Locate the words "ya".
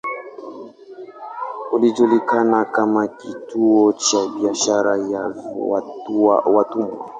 4.97-5.33